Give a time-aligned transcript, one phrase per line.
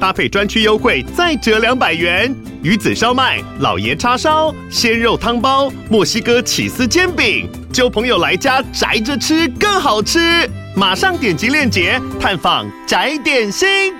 [0.00, 2.34] 搭配专区优惠再折两百元。
[2.62, 10.50] 鱼子烧麦、老爷叉烧、鲜肉汤包、墨西哥起司煎饼，就朋友来家宅着吃更好吃。
[10.74, 13.94] 马上点击链接探访宅点心。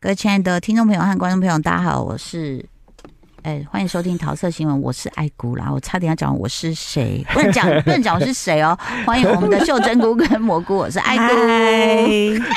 [0.00, 2.73] 各位亲爱的听众朋友和观众朋友，大家好，我是。
[3.44, 5.70] 哎，欢迎收听桃色新闻，我是爱姑啦。
[5.70, 8.76] 我差点要讲我是谁，不能讲，不能讲我是谁哦。
[9.04, 11.34] 欢迎我们的秀珍菇跟蘑菇，我是爱姑。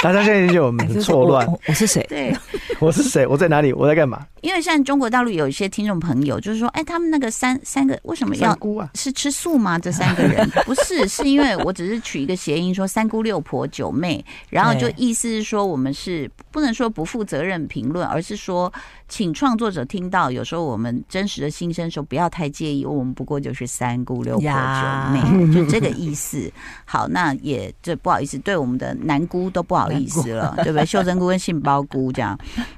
[0.01, 2.05] 大家现在就有很错乱，我是谁？
[2.07, 2.33] 对，
[2.79, 3.27] 我是谁？
[3.27, 3.73] 我在哪里？
[3.73, 4.25] 我在干嘛？
[4.41, 8.89] 因为现在中国大陆有一些听众朋友，就是说，哎，他们那个三三个为什么要菇啊？
[8.95, 9.77] 是吃素吗？
[9.79, 18.71] 这三个人 不是，是因为我只是取一个谐音，说三姑六婆九妹，然后就意思是说，我们是不能说不负责任评论，而是说。
[19.09, 26.51] 请创作者听到有时候我们真实的心声时候，不要太介意，我们不过就是三姑六婆九妹，就这个意思。
[26.83, 30.85] 好，那也这不好意思，对我们的南姑都不好意思了，对不对？
[30.85, 32.37] 秀珍菇跟杏鲍菇这样。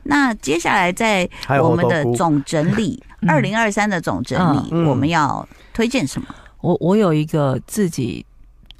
[0.09, 1.29] 那接下来在
[1.61, 6.27] 我们的总整理， 二零二三的总整理，我们要推荐什么？
[6.61, 8.25] 我我有一个自己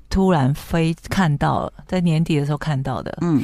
[0.10, 3.42] 突然飞看到了，在年底的时候看到的，嗯，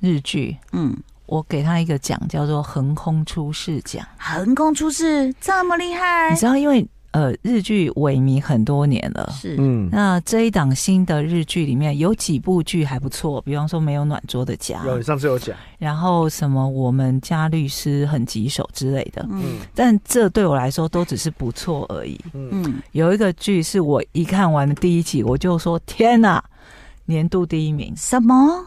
[0.00, 0.96] 日剧，嗯。
[1.26, 4.04] 我给他一个奖，叫做“横空出世奖”。
[4.18, 6.28] 横空出世这么厉害？
[6.30, 9.88] 你知道，因为呃，日剧萎靡很多年了，是嗯。
[9.90, 15.56] 那这一档新的日剧里面有几部剧还不错，比方说《没有暖桌的家》，有上次有讲。
[15.78, 19.58] 然后什么《我们家律师很棘手》之类的，嗯。
[19.74, 22.18] 但这对我来说都只是不错而已。
[22.32, 22.80] 嗯。
[22.92, 26.42] 有一个剧是我一看完的第一集，我就说：“天哪，
[27.06, 28.64] 年度第一名！”什么？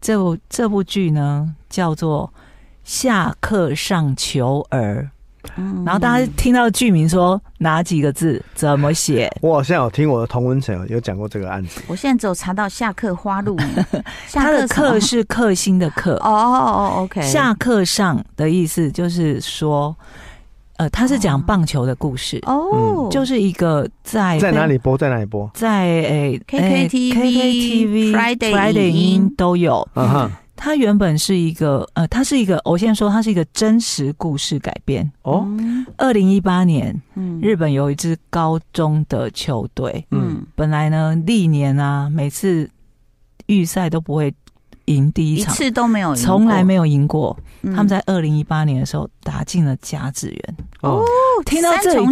[0.00, 2.32] 这部这部剧呢，叫做
[2.82, 5.08] 《下课上求儿》，
[5.56, 9.30] 嗯，然后大家听到剧名说哪几个字，怎么写？
[9.40, 11.80] 我好像有听我的同文层有讲过这个案子。
[11.86, 13.56] 我现在只有查到下课花路，
[14.32, 16.14] 他的课是克星的课。
[16.16, 17.20] 哦哦哦，OK。
[17.22, 19.94] 下课上的意思就是说。
[20.78, 29.86] 呃，他是讲棒球的故事哦，嗯、就是一个在在哪里播，在哪里播，在诶 K K T V K K T V Friday Friday 音都有。
[29.94, 30.30] 嗯
[30.62, 35.46] 哼，他原本是一个呃，它是一个，我先说，它是一个真实故事改编哦。
[35.96, 42.70] 二零一八年，嗯，日本有一支高中的球队，嗯，本来呢，历年啊，每次
[43.46, 44.32] 预赛都不会。
[44.86, 47.36] 赢第一场，一次都没有，从来没有赢过。
[47.66, 50.56] 他们在二零一八年的时候打进了甲子园。
[50.80, 51.00] 哦，
[51.46, 52.06] 听到这里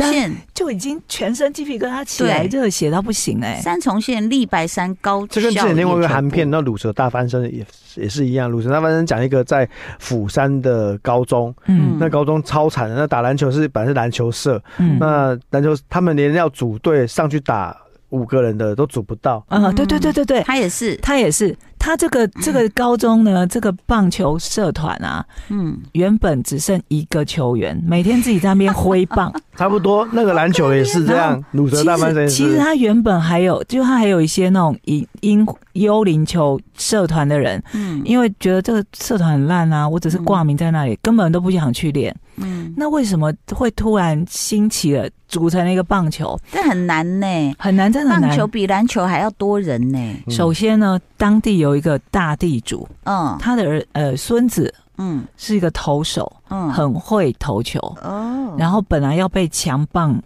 [0.54, 3.60] 就已经全身鸡皮疙瘩起来，热血到不行哎！
[3.60, 7.66] 三重县立白山高，这跟之前另外一个韩片，那《鲁蛇大翻身》也
[7.96, 8.48] 也是一样。
[8.52, 17.76] 《鲁蛇大翻身》讲一个在釜山的高中，嗯，那高中超惨的，那打篮球是本来是篮球社，嗯，那篮球他们连要组队上去打
[18.10, 19.44] 五个人的都组不到。
[19.48, 21.56] 嗯，对对对对对，他也是，他也是。
[21.80, 30.06] 他这个这个高中呢，这个棒球社团啊，嗯，原本只剩一个球员，每天自己在那边挥棒， 差不多。
[30.12, 32.28] 那个篮球也是这样， 鲁蛇大翻身。
[32.28, 42.14] 其实他原本还有，就他还有一些那种以因幽灵球社团的人，嗯，因为觉得这个社团很烂啊，我只是挂名在那里，根本都不想去练。
[42.36, 46.38] 嗯，那为什么会突然兴起了，组成了一个棒球？
[46.50, 47.26] 这很难呢，
[47.58, 48.30] 很难，真的很难。
[48.30, 49.98] 棒球比篮球还要多人呢。
[50.28, 57.78] 首先呢，当地有一个大地主，嗯，他的儿呃孙子，嗯，是一个投手，嗯，很会投球。
[58.02, 58.54] 哦。
[58.58, 60.20] 然后本来要被强棒，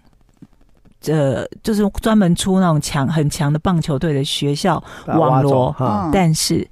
[1.06, 5.74] 呃，就是专门出那种强很强的棒球队的学校网罗，
[6.12, 6.66] 但是。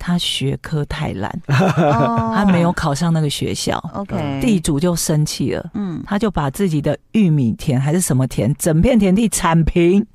[0.00, 3.76] 他学科太烂， 他没有考上那个学校。
[3.94, 10.06] OK，地主就生气了，嗯，他就把自己的玉米田还是什么田，整片田地铲平，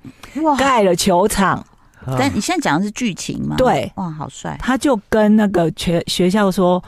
[0.42, 1.62] 哇，盖了球场。
[2.06, 3.56] 但你现在讲的是剧情吗？
[3.58, 4.58] 对，哇，好帅！
[4.62, 6.84] 他就跟那个学学校说，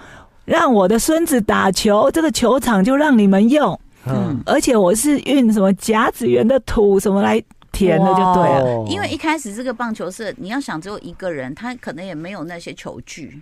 [0.46, 3.80] 让我的孙子打球，这个球场就让你们用。
[4.06, 7.42] 嗯，而且我是运什么甲子园的土什么来。
[7.72, 13.38] 填的就对了，因为一开始这个棒球社，你要想只有一个人，他可能也没有那些球具，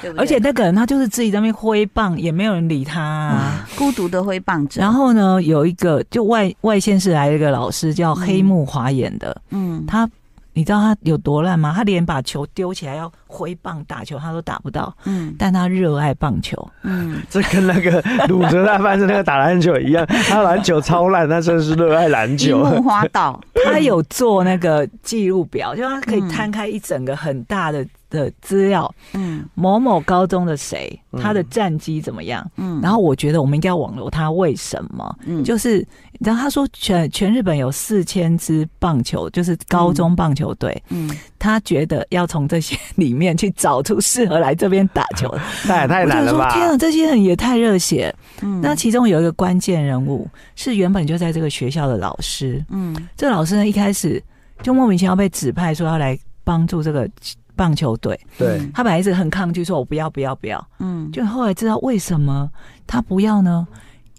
[0.00, 0.22] 对不对？
[0.22, 4.80] 而且那个人他就是自己在那边挥棒，也没有人理他，啊，孤独的挥棒者。
[4.80, 10.10] 然后呢，有一个就外外县市来了一个老师叫黑木华演的，嗯，他
[10.54, 11.72] 你知道他有多烂吗？
[11.76, 14.96] 他连把球丢起来要挥棒打球，他都打不到。
[15.04, 16.56] 嗯，但他热爱棒球。
[16.82, 22.50] 嗯， 这跟那个鲁哲大翻身那个打篮球一样，他篮球超烂，他真的是热爱篮球。
[22.50, 27.84] 樱木花道， 他有做那个记录表，就他可以摊开一整个很大的。
[28.14, 32.48] 的资料，嗯，某某高中的谁，他的战绩怎么样？
[32.56, 35.18] 嗯，然后我觉得我们应该要网罗他为什么？
[35.26, 35.86] 嗯，就是，
[36.20, 46.54] 然后他说全全日本有四千支棒球，就是高中棒球队，嗯，他觉得要从这些里面去找出适合来这边打球的，那 也太难了吧？
[46.54, 48.14] 天啊，这些人也太热血！
[48.40, 54.22] 嗯，那其中有一个关键人物是原本就在这个学校的老师，嗯，这个老师呢一开始
[54.62, 57.08] 就莫名其妙被指派说要来帮助这个。
[57.56, 60.68] 棒球队，对，他本来一直很抗拒，说我不要，不要，不要。
[60.78, 62.50] 嗯，就后来知道为什么
[62.86, 63.66] 他不要呢？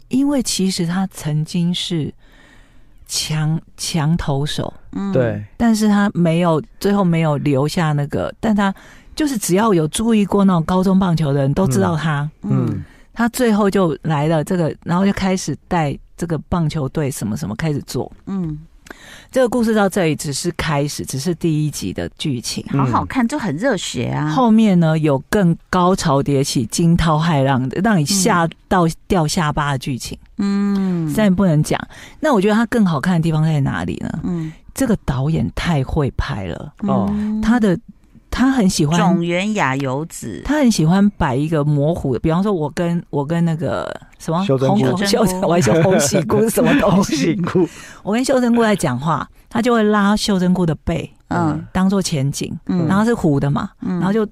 [0.07, 2.13] 因为其实他曾经是
[3.07, 8.73] 强强投手，嗯，对，但是他没有最后没有留下那个，但他
[9.15, 12.83] 就是只要有注意过那种高中棒球的人都知道他，嗯，嗯，
[13.13, 18.57] 他最后就来了这个，然后就开始带这个棒球队什么什么开始做，嗯。
[19.31, 24.29] 这个故事到这里只是开始，只是第一集的剧情，好好看，就很热血啊！
[24.29, 30.17] 后面呢有更高潮迭起、惊涛骇浪的，让你吓到掉下巴的剧情。
[30.37, 31.79] 嗯，现在不能讲。
[32.19, 34.19] 那我觉得它更好看的地方在哪里呢？
[34.23, 37.77] 嗯，这个导演太会拍了哦，他的。
[38.35, 43.89] 他很喜欢种原雅油子，他很喜欢摆一个模糊的，比方说，我跟我跟那个
[44.19, 47.41] 什么秀珍菇，秀珍，我还说红喜姑是什么东西？
[48.03, 54.27] 我跟秀珍姑在讲话，他就会拉秀珍姑的背，嗯，当做前景，嗯，然后是糊的嘛，嗯，然后就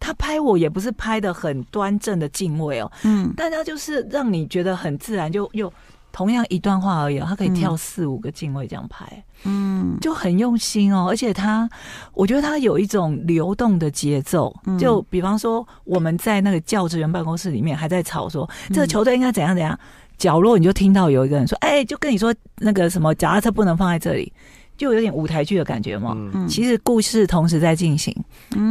[0.00, 5.72] 他拍我也不是拍的很端正的敬畏哦，嗯，但他就是让你觉得很自然，就又。
[6.18, 9.06] 同样一段话而已，他可以跳四五个镜位这样拍，
[9.44, 11.06] 嗯，就很用心哦。
[11.08, 11.70] 而且他，
[12.12, 14.52] 我觉得他有一种流动的节奏。
[14.76, 19.78] 就比方说，我们在那个教职员办公室里面还在吵说，这个球队应该怎样怎样。
[20.16, 24.32] 角落你就听到有一个人说：“哎，就跟你说那个什么脚踏车不能放在这里。”
[24.76, 26.16] 就有点舞台剧的感觉嘛。
[26.48, 28.12] 其实故事同时在进行，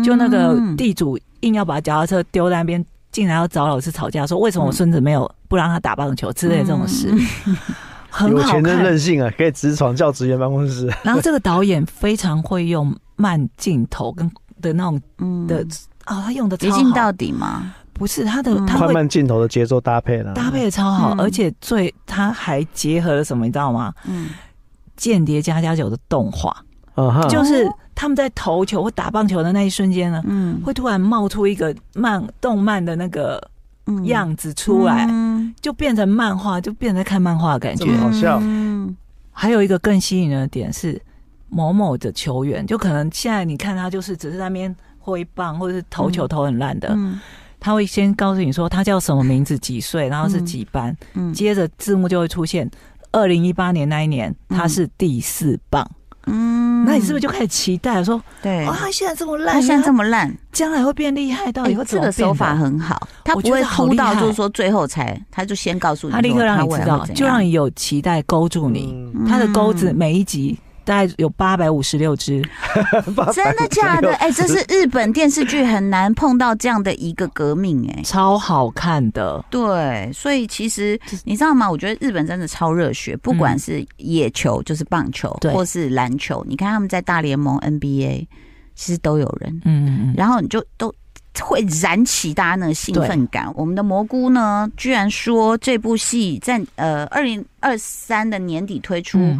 [0.03, 2.85] 就那个地主硬要把脚踏车丢在那边。
[3.17, 7.09] 竟然要找老师吵架，说为什么我孙子没有不让他打棒球之类的这种事，
[7.47, 7.57] 嗯、
[8.11, 8.29] 很好看。
[8.29, 10.85] 有钱真任性啊，可以直闯教职员办公室。
[11.01, 14.29] 然后这个导演非常会用慢镜头跟
[14.61, 15.01] 的那种
[15.47, 15.65] 的
[16.03, 17.73] 啊、哦，他用的一镜到底吗？
[17.91, 23.91] 不是他的，他快慢镜头的节奏搭配了，搭配的超好，嗯、而且最他还结合了什么，你知道吗？
[24.05, 24.29] 嗯，
[24.95, 26.55] 间谍加加酒的动画。
[27.29, 33.41] 就是他们在投球或打棒球的那一瞬间呢，嗯，会突然冒出一个漫动漫的那个
[34.05, 38.39] 样子出来，嗯，就变成漫画，就变成在看漫画的感觉，好笑。
[38.41, 38.95] 嗯，
[39.31, 40.99] 还有一个更吸引人的点是，
[41.49, 47.19] 某某的球员，就可能现在你看他就是只是在那边挥棒或者是投球投很烂的，嗯，
[47.59, 52.69] 他会先告诉你说他叫什么名字、几岁，然后是几班，嗯，接着字幕就会出现
[53.11, 55.89] 二零一八年那一年他是第四棒。
[56.29, 61.83] 嗯，那你是不是就开始期待说，对，哇，他现在这么烂，他现在这么烂，将来会变厉害到以后？
[61.83, 68.93] 这个手法很好，他不会哭到就是说最后才，他就先告诉你，他立刻让你知道，就让你有期待，勾住你。
[69.27, 70.57] 他的钩子每一集。
[70.87, 72.41] 大概有 八百五十六只，
[73.35, 74.13] 真的假的？
[74.15, 79.43] 哎、欸，这是 日本电视剧很难碰到这样的一个革命、欸，哎，超好看的。
[79.49, 81.69] 对，所以其实你知道吗？
[81.69, 86.45] 我觉得日本真的超热血，不管是野球，就是棒球，嗯、或是篮球。
[86.47, 88.25] 你看他们在大联盟 NBA，
[88.75, 90.93] 其实都有人，嗯，然后你就都
[91.41, 93.51] 会燃起大家那个兴奋感。
[93.55, 99.19] 我们的蘑菇呢，居然说这部戏在呃二零二三的年底推出。
[99.19, 99.39] 嗯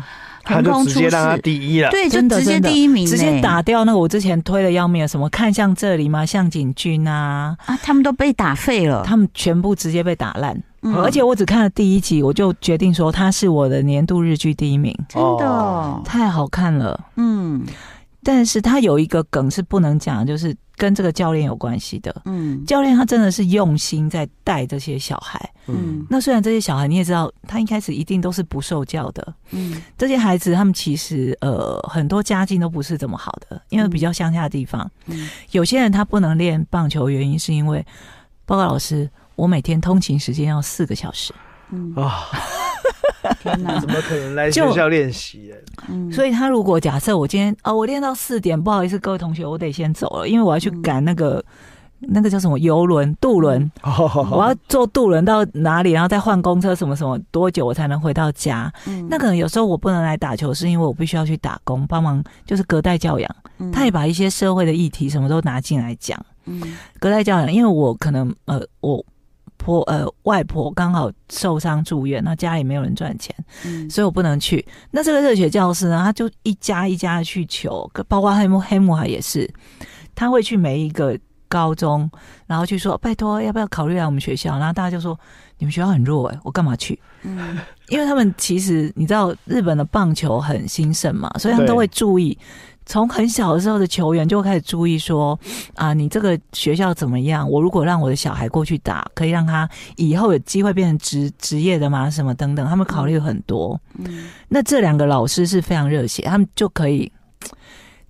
[0.49, 6.25] 他就直接让他第一了，对，就直接第一名，直接打掉那个我之前推的要命的什么看向这里吗？
[6.25, 10.57] 向景君啊啊，他们都被打废了，他们全部直接被打烂。
[10.83, 16.97] 嗯，而且我只看了第一集，我就决定说他是我的年度日剧第一名，真的太好看了。
[17.17, 17.65] 嗯，
[18.23, 20.55] 但是他有一个梗是不能讲，就是。
[20.77, 37.83] 跟这个教练有关系的，嗯，教练他真的是用心在带这些小孩，嗯，那虽然这些小孩你也知道，他一开始一定都是不受教的，嗯，这些孩子他们其实呃很多家境都不是这么好的，因为比较乡下的地方，嗯，有些人他不能练棒球，原因是因为
[38.45, 41.33] 报告老师，我每天通勤时间要四个小时，
[41.71, 41.91] 嗯。
[41.95, 42.29] 啊。
[43.41, 45.53] 天哪，怎么可能来学校练习？
[45.87, 51.43] 嗯，所以他如果假设我今天哦，我练到四点，不好意思，各位同学，我得先走了，因为我要去赶那个
[51.99, 53.71] 那个叫什么游轮渡轮，
[54.31, 58.71] 我要坐渡轮到哪里，然后再换公车什么什么，多久我才能回到家？
[58.85, 63.35] 嗯、那可能有时候我不能来打球，是因为我必须要去打工帮忙，就是隔代教养。
[63.59, 66.23] 嗯、他也把一些社会的议题什么都拿进来讲。
[66.45, 66.61] 嗯，
[66.99, 69.03] 隔代教养，因为我可能呃，我
[69.57, 73.35] 婆呃外婆刚好受伤住院，那家里没有人赚钱，
[73.65, 74.65] 嗯、所以我不能去。
[74.91, 79.51] 那这个热血教师呢，他就一家一家的去求，包括黑木黑木海也是，
[80.15, 81.17] 他会去每一个。
[81.49, 82.11] 高中，
[82.45, 84.59] 然后去说拜托，要不要考虑来我们学校？
[84.59, 85.17] 然后大家就说
[85.57, 86.99] 你们学校很弱哎，我干嘛去？
[87.23, 92.37] 嗯，因为他们其实你知道日本的棒球很兴盛嘛，所以他们都会注意，
[92.87, 95.39] 从很小的时候的球员就会开始注意说
[95.75, 97.47] 啊，你这个学校怎么样？
[97.47, 102.09] 我如果让我的小孩过去打，可以让他以后有机会变成职职业的吗？
[102.09, 103.79] 什么等等，他们考虑很多。
[103.99, 107.11] 嗯，那这两个老师是非常热血，他们就可以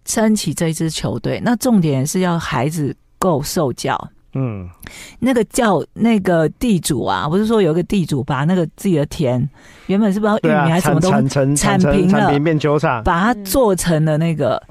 [0.06, 1.42] 撑起这一支球队。
[1.44, 2.96] 那重点是要孩子。
[3.20, 3.98] 够受教，
[4.40, 4.70] 嗯，
[5.18, 9.50] 那个叫那个地主啊，不是说有个地主把那个自己的田
[9.88, 14.62] 原本是不知道玉米还是什么东西铲平了，变球场，把它做成了那个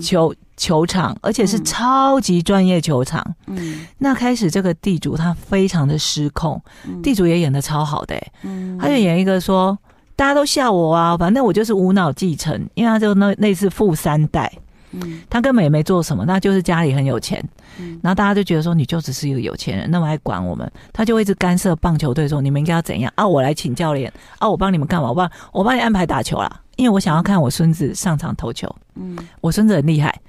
[0.00, 3.34] 球球场，而且是超级专业球场。
[3.46, 6.62] 嗯，那开始这个地主他非常的失控，
[7.02, 9.76] 地主也演的超好的，欸，嗯，他就演一个说
[10.14, 14.50] 大家都笑我啊，反正我就是无脑继承，因为他就那那次富三代。
[14.92, 17.42] 嗯，他根本也没做什么，那就是家里很有钱，
[17.78, 23.12] 嗯，然后大家就觉得说，你就只是一个有钱人，那么爱管我们，他就会一直干涉棒球队说，你们应该要怎样？
[23.16, 23.26] 啊？
[23.26, 24.12] 我来请教练。
[24.38, 25.08] 啊，我帮你们干嘛？
[25.08, 30.20] 我帮，我帮你安排打球啦，因为我想要看我孙子上场投球，嗯，我孙子很厉害，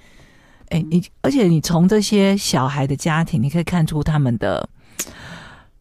[0.70, 4.68] 哎，你而且你从这些小孩的家庭，你可以看出他们的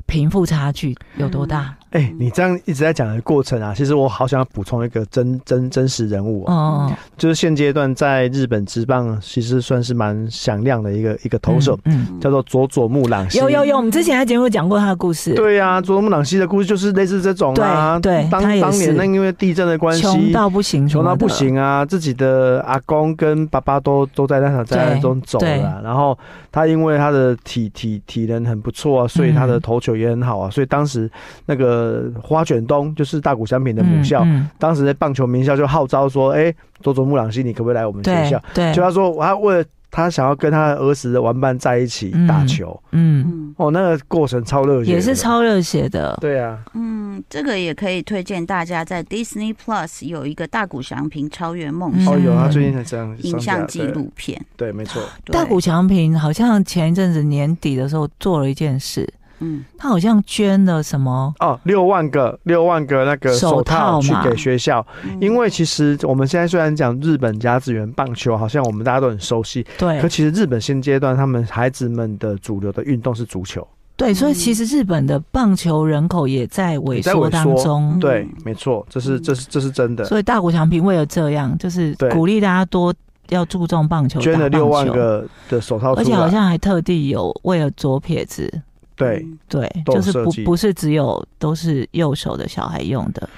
[0.06, 1.74] 贫富差距有多大。
[1.96, 12.20] 哎、欸，你这样一直在讲的过程啊，其实我好想要补充一个真真真实人物啊，嗯、就是现阶段在日本职棒其实算是蛮响亮的一个一个投手，嗯，嗯。
[12.20, 13.38] 叫做佐佐木朗希。
[13.38, 15.32] 有有有，我们之前在节目讲过他的故事。
[15.32, 26.18] 对呀、啊，佐佐木朗希的故事就是类似这种啊，对，对当当年那因为地震的关系，穷到不行，穷到不行啊，自己的阿公跟爸爸都都在那场灾难中走了，然后
[26.52, 31.10] 他因为他的体体体能很不错啊，所以他的投球也很好啊，嗯、所以当时
[31.46, 31.85] 那个。
[31.86, 42.78] 呃，花卷东就是大谷翔平的母校，嗯嗯、当时在棒球名校就号召说：“哎、欸，佐佐木朗希，你可不可以来我们学校？”对，对就他说，我要为了他想要跟他的儿时的玩伴在一起打球。
[42.92, 46.18] 嗯，嗯哦，那个过程超热血，也是超热血的。
[46.20, 52.12] 对啊，嗯，这个也可以推荐大家在 Disney Plus 有一个大谷翔平超越梦想。
[52.12, 54.44] 哦，有他最近在这样影像纪录片。
[54.56, 55.02] 对，没错。
[55.26, 59.08] 大谷翔平好像前一阵子年底的时候做了一件事。
[59.40, 61.34] 嗯，他好像捐了什么？
[61.40, 64.84] 哦，六万个六万个那个手套去给学校，
[65.20, 73.66] 因为其实我们现在虽然讲日本甲子园棒球，好像我们大家都很熟悉，对，可其实日本现阶段他们孩子们的主流的运动是足球，
[73.96, 80.04] 对，所以其实日本的棒球人口也在萎缩当中，对，没错，这是这是这是真的。
[80.04, 82.94] 所以大谷翔平为了这样，就是鼓励大家多
[83.28, 88.62] 要注重棒球，捐了六万个的手套，而且好像还特地有为了左撇子。
[88.96, 93.28] 对对，就是不不是只有都是右手的小孩用的。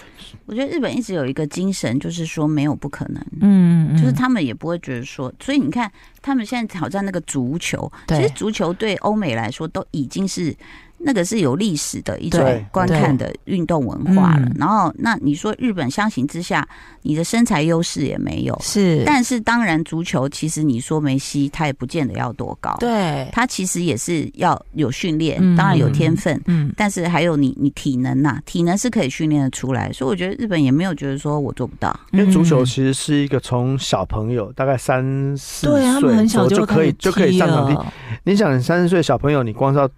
[0.47, 3.23] 我觉得日本一直有一个精神，就是说没有不可能。
[3.41, 5.91] 嗯，就是他们也不会觉得说，所以你看
[6.23, 10.57] 他们现在挑战那个足球，其实足球对欧美来说都已经是。
[10.99, 12.41] 那个是有历史的一种
[12.71, 14.51] 观看的运动文化了。
[14.57, 16.67] 然后，那你说日本相形之下，
[17.03, 18.59] 你的身材优势也没有。
[18.61, 22.77] 是，但是当然，足球其实你说梅西，他也不见得要多高。
[22.81, 26.41] 对，他其实也是要有训练，当然有天分。
[26.47, 29.93] 嗯，但是还有你，你体能呐，体能是可以训练的出来。
[29.93, 31.99] 所以我觉得日本也没有觉得说我做不到。
[32.13, 35.03] 因为足球其实是一个从小朋友大概三
[35.37, 37.87] 四岁，很小就可以就可以上场地。
[38.25, 39.89] 你想，三十岁小朋友，你光是要。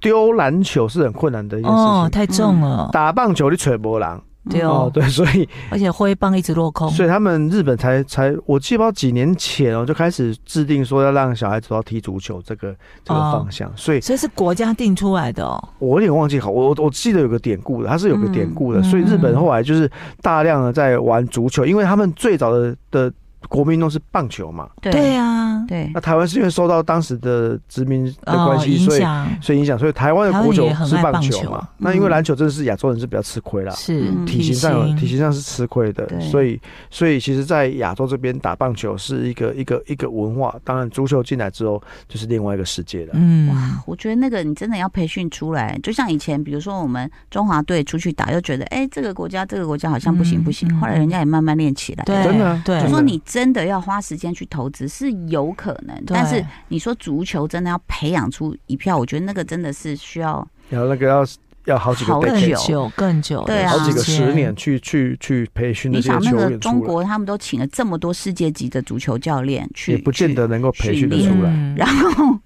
[0.00, 2.88] 丢篮球是很困难的一件事情，哦，太重了。
[2.92, 15.62] 打棒球你吹波浪，对哦，对，所以而且挥棒一直落空，所以他们日本才才，我记不到几年前哦，就开始制定说要让小孩子都要踢足球这个这个方向，所以所以是国家定出来的哦。
[15.78, 19.90] 我有点忘记好，我我记得有个典故的，它是有个典故的，所以日本后来就是
[20.22, 23.12] 大量的在玩足球，因为他们最早的的。
[23.48, 24.68] 国民运动是棒球嘛？
[24.80, 25.90] 对啊，对。
[25.94, 29.02] 那台湾是因为受到当时的殖民的关系，所以
[29.40, 31.66] 所以影响，所以台湾的国球是棒球嘛？
[31.78, 40.54] 那因为篮球真的是亚洲人是比较吃亏啦，是体型上有体型上是吃亏的，所以所以其实，在亚洲这边打棒球是一个一个一个文化。
[40.62, 43.12] 当然，足球进来之后就是另外一个世界了。
[43.14, 53.18] 嗯，哇，我觉得那个你真的要培训出来，就像以前，比如说我们中华队出去打，又觉得哎，这个国家这个国家好像不行不行，后来人家也慢慢练起来，真的，对，就说你。
[53.30, 61.24] 真的要花时间去投资是有可能，但是你说足球真的要培养出一票，我觉得那个真的是需要要那个要
[61.66, 62.20] 要好几个好
[62.66, 65.92] 久更久，对啊，好几个十年去去去培训。
[65.92, 71.74] 你想那个中国他们都请了这么多世界级的足球教练去，也不见得能够培训得出来。
[71.76, 72.36] 然后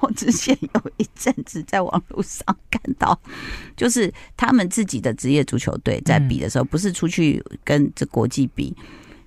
[0.00, 3.16] 我之前有一阵子在网络上看到，
[3.76, 8.74] 就是他们自己的职业足球队在比的时候，不是出去跟这国际比。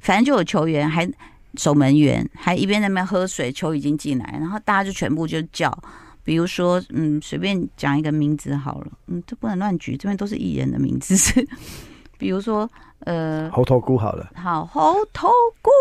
[0.05, 1.11] 反正就有球员还
[1.57, 5.75] 守门员，还一边在那边喝水，球已经进来，然后大家就全部就叫，
[6.23, 11.47] 比如说，嗯，随便讲一个名字好了，嗯，这不能乱举，这边都是艺人的名字，是，
[12.19, 12.69] 比如说，
[12.99, 15.27] 呃，猴头菇好了，好，猴头
[15.63, 15.71] 菇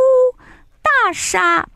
[0.81, 1.67] 大沙，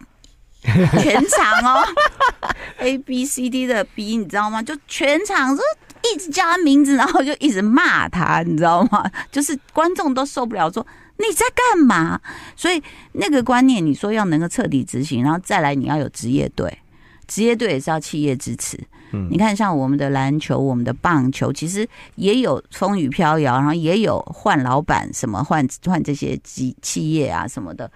[0.63, 1.85] 全场哦，
[2.79, 4.63] A B C D 的 B，你知道吗？
[4.63, 5.63] 就全场就
[6.11, 9.05] 一直叫他名字，然后就一直骂他，你知道吗？
[9.31, 10.87] 就是观众都受不了，说。
[11.19, 12.21] 你在干嘛？
[12.57, 12.83] 所以
[13.13, 16.79] 那个观念，你说要能够彻底执行，然后再来，你要有职业队，
[17.27, 18.79] 职业队也是要企业支持。
[19.13, 27.91] 嗯，你看，像我们的篮球、我们的棒球，其实也有风雨飘摇，然后也有换老板，什么换换这些企企业啊什么的。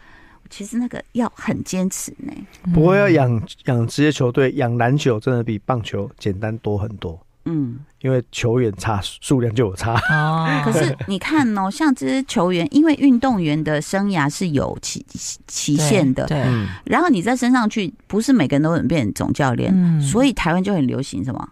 [0.51, 2.33] 其实那个要很坚持呢。
[2.75, 7.19] 不过要养养职业球队，养篮球真的比棒球简单多很多。
[7.45, 10.63] 嗯，因为球员差，数量就有差哦。
[10.65, 15.05] 可是 你看哦，像这些球员，因为运动员的生涯是有期
[15.47, 16.39] 期限的，对。
[16.85, 20.01] 然后你再升上去，不是每个人都能变总教练，嗯。
[20.01, 21.49] 所以台湾就很流行什么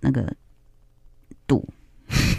[0.00, 0.34] 那个
[1.46, 1.68] 赌。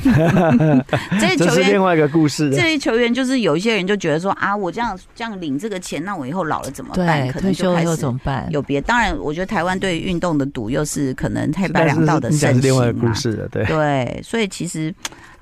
[1.19, 2.49] 这些球员，另外一个故事。
[2.51, 7.27] 这些球员就是有一些人就觉得说啊，我这样这样领这个钱，那我以后老了怎么办？
[7.29, 8.47] 可能就开始怎么办？
[8.51, 8.79] 有别。
[8.81, 12.61] 当然，我觉得台湾对运动的赌又是可能太白两道的盛行嘛。
[12.63, 14.93] 另外一个故事的，对对，所以其实。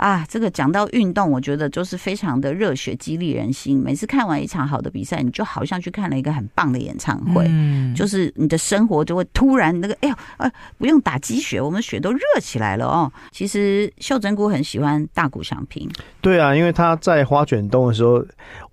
[0.04, 3.82] 啊，这个讲到运动，我觉得就是非常的热血，激励人心。
[3.82, 13.10] 每次看完一场好的比赛，你就好像去看了一个很棒的演唱会，嗯、就是你的生活就会突然那个，哎呦，呃，不用打鸡血，我们血都热起来了哦。
[13.32, 18.22] 其实秀珍姑很喜欢大谷翔平，对啊，因为他在花卷东的时候，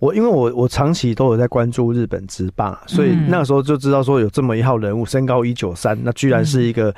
[0.00, 6.92] 我因为我我长期都有在关注日本职棒，所以那个时候就知道说有这么一号人物，身高一九三，那居然是一个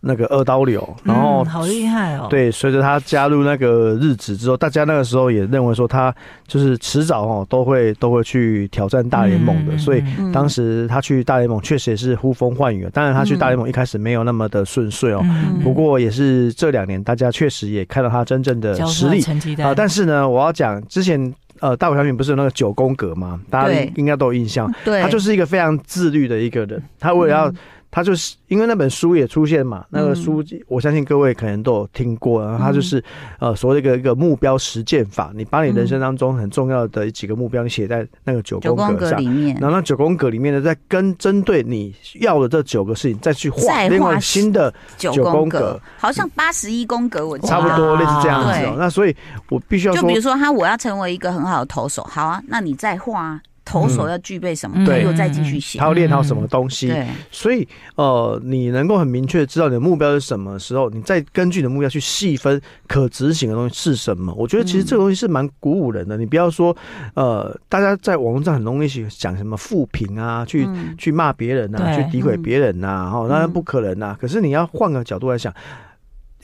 [0.00, 2.28] 那个二刀流，然后、嗯、好厉害哦。
[2.30, 3.73] 对，随着他加入那个。
[3.74, 6.14] 呃，日子之后，大家那个时候也认为说他
[6.46, 12.88] 就是迟早哦都会都会去挑战大联盟的，所以当时他去大联盟确实也是呼风唤雨。
[12.92, 15.20] 当然，他去大联盟一开始没有那么的顺遂哦，
[15.64, 19.20] 不过也是这两年大家确实也看到他真正的实力
[19.60, 19.74] 啊。
[19.74, 23.40] 但是呢，我要讲之前呃，大谷翔平不是有那个九宫格吗？
[23.50, 27.52] 大家应该都有印象，对，他就是一个非常自律的一个人，他为了要。
[27.94, 32.42] 他就是因为那本书也出现嘛，那个书我相信各位可能都有听过。
[32.42, 33.00] 然后他就是
[33.38, 39.22] 呃，所谓的一个一个目标实践法，你把你人生当中很重要的几个目标，你写在那个九宫格上，
[39.60, 48.74] 然后那九宫格里面呢，再跟针对你要的这九个事情再去画另外新的九宫格，好像八十一宫格，我差不多类似这样子哦。
[48.76, 49.14] 那所以
[49.50, 53.40] 我必须要说，就比如说他我要成为一个很好的投手，好啊，那你再画。
[53.64, 54.84] 投手要具备什么？
[54.84, 55.78] 对，又再继续写。
[55.78, 56.88] 他要练好什么东西？
[56.88, 64.32] 对，所以呃，你能够很明确知道你的目标是什么时候，你再根据你的目标去细分可执行的东西是什么。
[64.34, 66.16] 我觉得其实这个东西是蛮鼓舞人的。
[66.16, 66.76] 你不要说
[67.14, 74.16] 呃，大家在网络上很容易去讲什么负评啊，去去骂别人啊，去诋毁别人啊，哈，当然不可能啊。
[74.20, 75.52] 可是你要换个角度来想。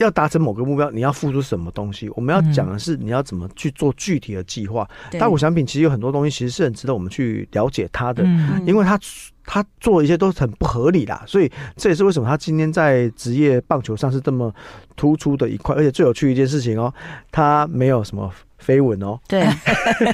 [0.03, 2.09] 要达成某个目标，你要付出什么东西？
[2.15, 4.87] 我们要讲的是你要怎么去做具体的计划。
[5.19, 8.23] 大谷翔平其实有很多东西，其实是很值得我们去了解他的，
[8.65, 8.99] 因为他
[9.45, 14.53] 他做一些都是很不合理啦，所以这也是为什么他今天在职业棒球上是这么
[14.95, 15.75] 突出的一块。
[15.75, 16.93] 而且最有趣一件事情哦，
[17.31, 18.31] 他没有什么。
[18.63, 19.43] 绯闻哦， 对，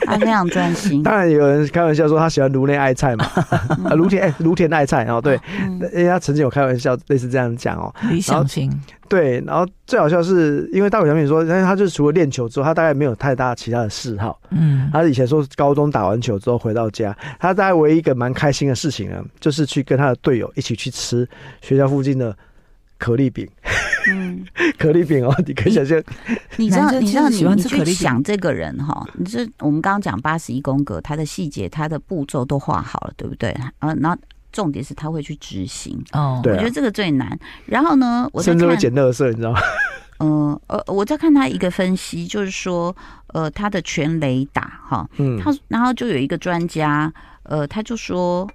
[0.05, 1.03] 他非常专心。
[1.03, 3.25] 当然有人开玩笑说他喜欢芦内爱菜嘛，
[3.83, 5.37] 啊芦田哎芦田爱菜哦，对，
[5.93, 8.71] 因为他曾经有开玩笑类似这样讲哦，理想型。
[9.09, 14.39] 对，然后最好笑是因为大谷翔平说，但是他就是除了练球之后，他大概没有太大其他的嗜好。
[14.49, 21.27] 嗯，他以前说高中打完球之后回到家，他大概唯一一个蛮开心的事情呢，就是去跟他的队友一起去吃
[21.61, 22.35] 学校附近的
[22.97, 23.47] 可丽饼。
[24.09, 24.45] 嗯，
[24.77, 26.01] 可丽饼哦，你可以想象。
[26.57, 33.49] 你知道，你知道，你你去想这个人哈，你这我们刚刚讲八十一宫格，他的细节、他的步骤都画好了，对不对？
[33.79, 34.17] 啊，然后
[34.51, 36.41] 重点是他会去执行哦。
[36.43, 37.37] 我觉得这个最难。
[37.65, 39.59] 然后呢，我甚至会捡垃圾，你知道吗？
[40.19, 42.95] 嗯呃，我在看他一个分析，就是说，
[43.27, 48.49] 呃，他的全雷打哈，嗯，他然后就有一个专家，呃，他就说。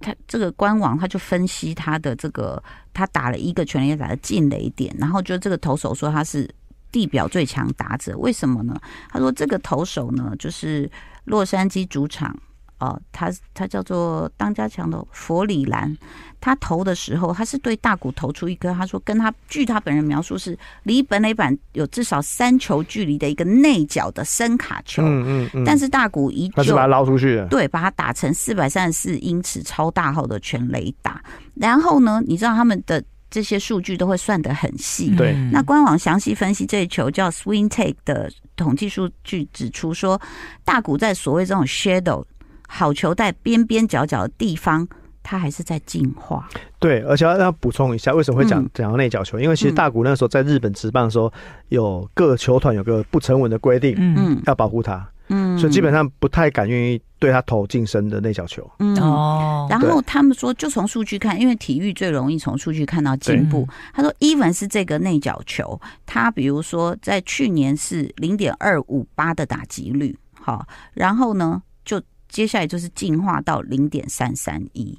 [0.00, 2.62] 他这个官网，他就分析他的这个，
[2.94, 6.48] 他打了一个全雷打的进雷点，然后就这个投手说他是
[6.92, 8.80] 地表最强打者，为什么呢？
[9.08, 10.88] 他说这个投手呢，就是
[11.24, 12.38] 洛杉矶主场
[12.80, 15.96] 哦，他他叫做当家强的佛里兰，
[16.40, 31.22] 他投的时候，他是对大谷投出一颗，他说跟他据他本人描述是离本垒板有至少三球距离的一个内角的深卡球，嗯嗯嗯，但是大谷依旧他是把它捞出去，对，把它打成四百三十四英尺超大号的全垒打，
[31.54, 33.02] 然后呢，你知道他们的。
[33.32, 35.14] 这些数据都会算得很细。
[35.14, 40.20] 对，那官网详细分析这一球叫 Swing Take 的统计数据指出说，
[40.64, 42.24] 大谷在所谓这种 shadow
[42.72, 44.86] 好球带边边角角的地方，
[45.24, 46.48] 它还是在进化。
[46.78, 49.40] 对，而且要要补充一下，为什么会讲讲到内角球？
[49.40, 51.30] 因为其实大谷那时候在日本职棒的时候，
[51.68, 55.06] 有各球团有个不成文的规定，嗯，要保护他。
[55.32, 58.68] 嗯，所以基本上不太敢愿意对他投近身的内角球。
[58.80, 63.68] 嗯哦，然后他们说，就从数据看，因为体育最容易从数据看到进步。
[63.92, 74.98] 他说，even 是这个内角球，他比如说在去年是零点二五八的打击率，好，然后呢，就接下来就是进化到零点三三一。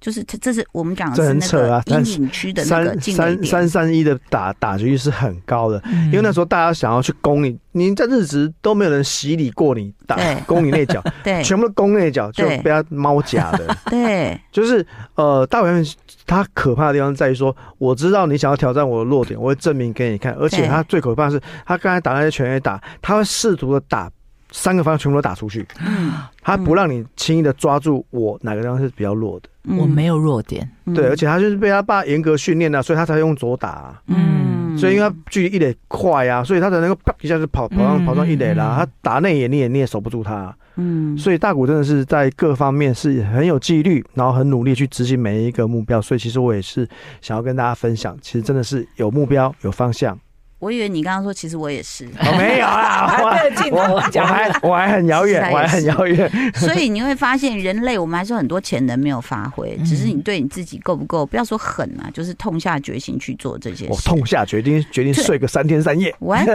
[0.00, 15.86] 就是这，这是我们讲的是那个阴影区的那个三三三三一的打打击率是很高的，嗯、因为那时候大家想要去攻你，你在日职都没有人洗礼过你打攻你那脚， 对，全部都攻那脚就被他猫夹的， 对，就是呃，大部分
[16.26, 24.10] 他可怕的地方在于说，我知道你想要挑战我的弱点，我会证明给你看，而且他最可怕的是，他刚才打那些拳也打，他会试图的打。
[24.52, 26.12] 三个方向全部都打出去，嗯，
[26.42, 46.86] 他不让你轻易的抓住我哪个地方是比较弱的，我没有弱点，对，而且他就是被他爸严格训练的，所以他才用左打，嗯，所以因为他距离一垒快啊，所以他才能够啪一下就跑跑上跑上一垒啦，他打内野你也你也守不住他，嗯，所以大谷真的是在各方面是很有纪律，然后很努力去执行每一个目标，所以其实我也是
[47.20, 50.18] 想要跟大家分享，其实真的是有目标有方向。
[50.62, 53.40] 我以为你刚刚说，其实我也是，我没有啦， 我还
[53.72, 56.30] 我还我还很遥远，我还很遥远。
[56.54, 63.90] 所以你会发现，人类我们还是很多潜能没有发挥，只是你对你自己够不够，不要说狠啊，就是痛下决心去做这些事。
[63.90, 66.14] 我痛下决定，决定睡个三天三夜。
[66.20, 66.46] 完，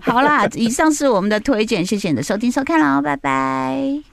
[0.00, 4.06] 好啦，以上是我们的推荐，谢谢你的收听收看喽，拜拜。